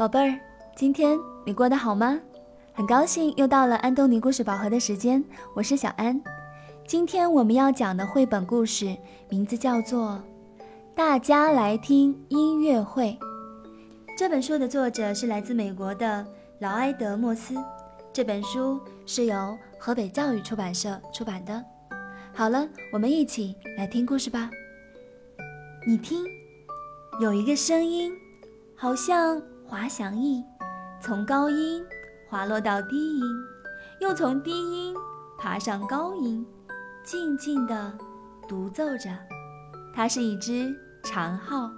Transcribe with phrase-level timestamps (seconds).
[0.00, 0.40] 宝贝儿，
[0.74, 2.18] 今天你过得好吗？
[2.72, 5.22] 很高兴又到了安东尼故事宝盒的时间，
[5.54, 6.18] 我是小安。
[6.88, 8.96] 今天我们要讲的绘本故事
[9.28, 10.18] 名字叫做
[10.94, 13.18] 《大家来听音乐会》。
[14.16, 16.26] 这本书的作者是来自美国的
[16.60, 17.54] 劳埃德·莫斯。
[18.10, 21.62] 这本书是由河北教育出版社出版的。
[22.32, 24.50] 好了，我们一起来听故事吧。
[25.86, 26.24] 你听，
[27.20, 28.10] 有一个声音。
[28.82, 29.38] 好像
[29.70, 30.44] 滑翔翼，
[31.00, 31.86] 从高音
[32.28, 33.24] 滑落到低音，
[34.00, 34.96] 又从低音
[35.38, 36.44] 爬上高音，
[37.04, 37.96] 静静地
[38.48, 39.16] 独奏着。
[39.94, 41.70] 它是一只长号。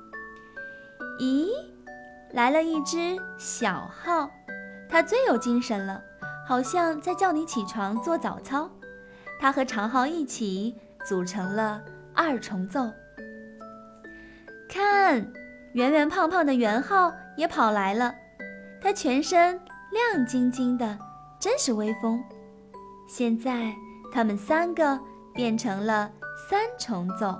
[1.20, 1.50] 咦，
[2.30, 4.30] 来了一只小号，
[4.88, 6.02] 它最有精神了，
[6.48, 8.70] 好像在叫你起床做早操。
[9.38, 11.82] 它和长号一起组成了
[12.14, 12.90] 二重奏。
[14.66, 15.30] 看。
[15.74, 18.14] 圆圆胖胖的圆号也跑来了，
[18.80, 20.98] 它全身亮晶晶的，
[21.40, 22.22] 真是威风。
[23.08, 23.72] 现在
[24.12, 24.98] 他们三个
[25.34, 26.10] 变成了
[26.48, 27.38] 三重奏。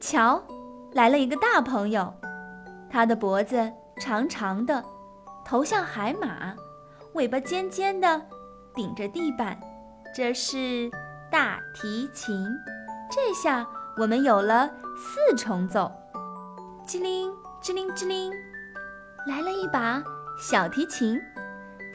[0.00, 0.42] 瞧，
[0.92, 2.12] 来了一个大朋友，
[2.88, 4.84] 他的脖子长长的，
[5.44, 6.54] 头像海马，
[7.14, 8.22] 尾巴尖尖的，
[8.74, 9.58] 顶着地板。
[10.14, 10.90] 这是
[11.30, 12.46] 大提琴。
[13.10, 15.90] 这下我们有了四重奏。
[16.86, 18.32] 机灵，吱灵，吱灵，
[19.28, 20.02] 来了一把
[20.38, 21.20] 小提琴，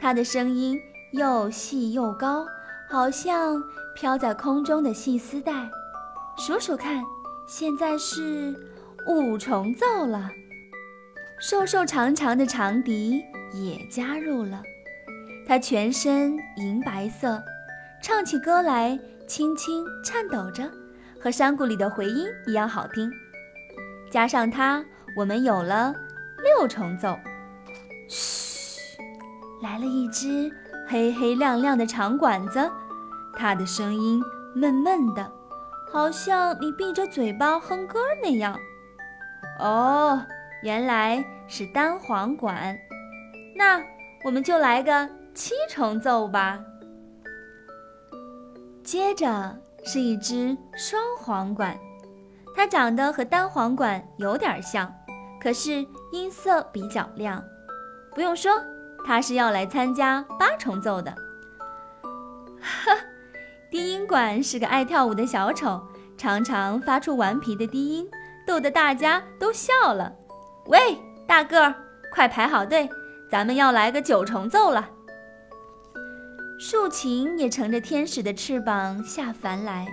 [0.00, 2.46] 它的声音又细又高，
[2.88, 3.60] 好像
[3.96, 5.68] 飘在空中的细丝带。
[6.38, 7.02] 数数看，
[7.48, 8.54] 现在是
[9.08, 10.30] 五重奏了。
[11.40, 13.20] 瘦瘦长长的长笛
[13.52, 14.62] 也加入了，
[15.44, 17.42] 它全身银白色，
[18.00, 18.96] 唱起歌来
[19.26, 20.70] 轻轻颤抖着，
[21.20, 23.10] 和山谷里的回音一样好听。
[24.08, 24.84] 加上它，
[25.16, 25.92] 我们有了
[26.44, 27.18] 六重奏。
[28.08, 28.98] 嘘，
[29.62, 30.50] 来了一只
[30.86, 32.70] 黑黑亮亮的长管子，
[33.36, 34.22] 它的声音
[34.54, 35.32] 闷闷的，
[35.90, 38.56] 好像你闭着嘴巴哼歌那样。
[39.58, 40.22] 哦，
[40.62, 42.76] 原来是单簧管。
[43.56, 43.80] 那
[44.24, 46.60] 我们就来个七重奏吧。
[48.82, 51.78] 接着是一只双簧管。
[52.56, 54.92] 它长得和单簧管有点像，
[55.44, 57.44] 可是音色比较亮。
[58.14, 58.50] 不用说，
[59.06, 61.14] 他是要来参加八重奏的。
[62.62, 62.96] 哈，
[63.70, 68.08] 低音管是个爱跳舞的小丑，常常发出顽皮的低音，
[68.46, 70.10] 逗得大家都笑了。
[70.68, 71.74] 喂，大个儿，
[72.10, 72.88] 快排好队，
[73.30, 74.88] 咱们要来个九重奏了。
[76.58, 79.86] 竖琴也乘着天使的翅膀下凡来，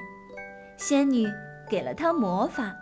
[0.78, 1.28] 仙女。
[1.70, 2.76] 给了他魔法，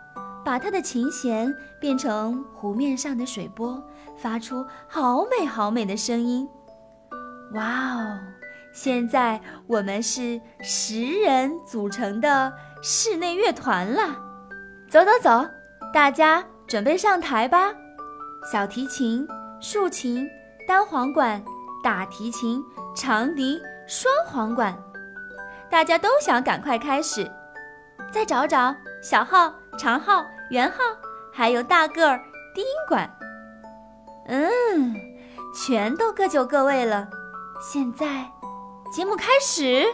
[0.43, 3.81] 把它的琴弦变成湖面上的水波，
[4.17, 6.47] 发出好美好美的声音。
[7.53, 8.19] 哇哦！
[8.71, 14.15] 现在我们是十人组成的室内乐团了。
[14.87, 15.47] 走走走，
[15.93, 17.73] 大家准备上台吧。
[18.51, 19.27] 小提琴、
[19.59, 20.27] 竖琴、
[20.67, 21.43] 单簧管、
[21.83, 22.63] 大提琴、
[22.95, 24.77] 长笛、双簧管，
[25.69, 27.29] 大家都想赶快开始。
[28.11, 30.77] 再找找小号、长号、圆号，
[31.31, 32.19] 还有大个儿
[32.53, 33.09] 低音管。
[34.27, 34.93] 嗯，
[35.55, 37.07] 全都各就各位了。
[37.61, 38.29] 现在，
[38.91, 39.85] 节目开始。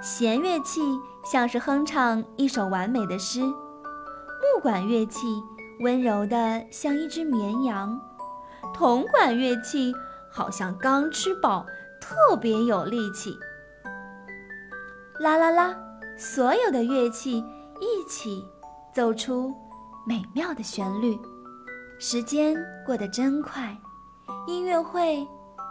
[0.00, 0.80] 弦乐器
[1.24, 5.42] 像是哼唱一首完美的诗，木管乐器
[5.80, 8.00] 温柔的像一只绵羊，
[8.72, 9.92] 铜管乐器
[10.30, 11.66] 好像刚吃饱，
[12.00, 13.36] 特别有力气。
[15.18, 15.76] 啦啦啦！
[16.16, 17.44] 所有的乐器
[17.80, 18.44] 一起
[18.94, 19.54] 奏出
[20.06, 21.18] 美妙的旋律，
[21.98, 22.56] 时间
[22.86, 23.76] 过得真快，
[24.46, 25.26] 音乐会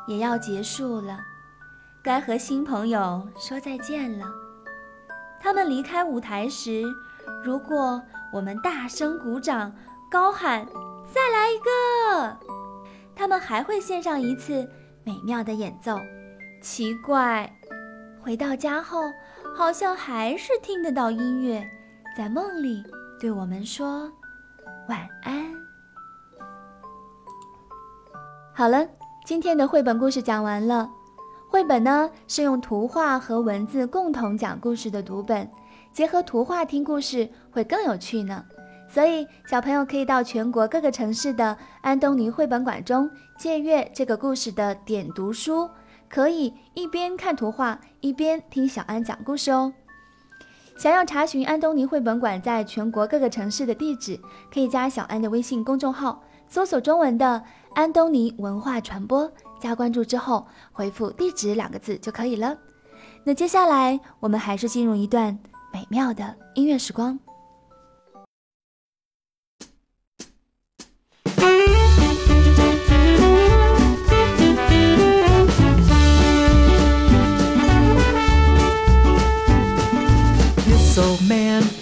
[0.07, 1.19] 也要结束了，
[2.03, 4.25] 该和新朋友说再见了。
[5.40, 6.84] 他们离开舞台时，
[7.44, 8.02] 如果
[8.34, 9.73] 我们大声鼓掌、
[10.09, 10.66] 高喊
[11.14, 12.38] “再来一个”，
[13.16, 14.70] 他们还会献上一次
[15.03, 15.97] 美妙的演奏。
[16.61, 17.52] 奇怪，
[18.23, 19.12] 回到家后。
[19.53, 21.62] 好像还是听得到音乐，
[22.18, 22.82] 在梦里
[23.20, 24.09] 对我们说
[24.88, 25.53] 晚安。
[28.53, 28.88] 好了，
[29.26, 30.90] 今天的绘本故事讲完了。
[31.50, 35.52] 绘本呢是用图画和文字共同讲故事的读本，
[35.91, 38.46] 结合图画听故事会更有趣呢。
[38.88, 45.70] 所以小朋友可以到全国各个城市的安东尼绘本馆中借阅这个故事的点读书。
[46.11, 49.73] 可以一边看图画一边听小安讲故事哦。
[50.78, 54.19] 想要查询安东尼绘本馆在全国各个城市的地址，
[54.53, 57.41] 可以加小安的微信公众号，搜索中文的
[57.75, 59.31] “安东尼文化传播”，
[59.61, 62.57] 加关注之后回复“地址”两个字就可以了。
[63.23, 65.37] 那接下来我们还是进入一段
[65.72, 67.17] 美妙的音乐时光。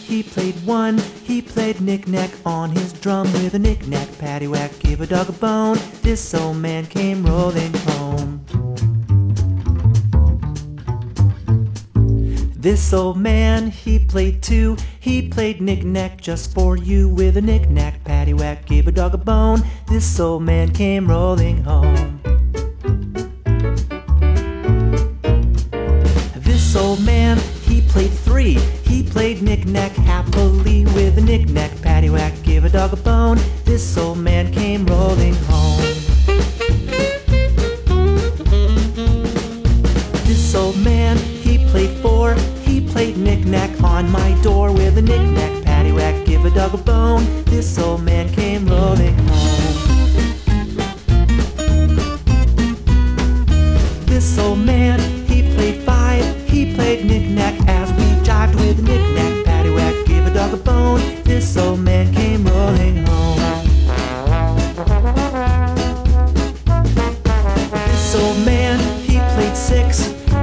[0.10, 0.98] He played one.
[1.24, 5.78] He played knick-knack on his drum with a knick-knack, paddywhack, give a dog a bone.
[6.02, 8.44] This old man came rolling home.
[12.56, 14.76] This old man, he played two.
[15.00, 19.62] He played knick-knack just for you with a knick-knack, paddywhack, give a dog a bone.
[19.88, 22.29] This old man came rolling home.
[29.70, 33.38] Knick-knack happily with a knick-knack, paddywhack, give a dog a bone.
[33.66, 35.82] This old man came rolling home.
[40.26, 42.34] This old man, he played four.
[42.64, 47.44] He played knick-knack on my door with a knick-knack, paddywhack, give a dog a bone.
[47.44, 49.76] This old man came rolling home.
[54.08, 55.19] This old man,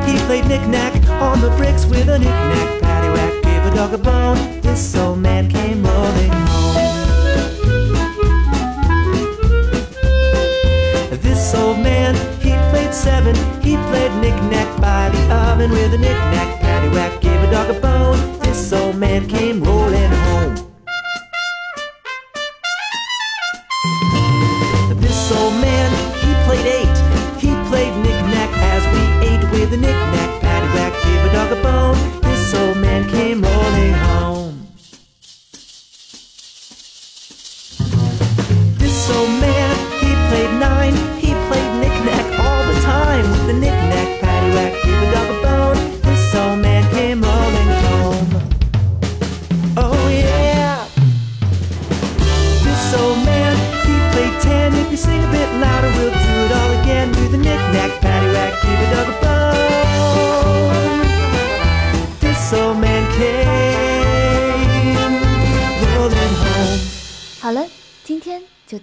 [0.07, 4.61] He played knick-knack on the bricks with a knick-knack, paddywhack, give a dog a bone.
[4.61, 6.77] This old man came rolling home.
[11.21, 13.35] This old man, he played seven.
[13.63, 18.39] He played knick-knack by the oven with a knick-knack, paddywhack, gave a dog a bone.
[18.41, 20.16] This old man came rolling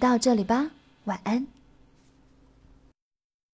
[0.04, 0.70] 到这里吧，
[1.04, 1.46] 晚安。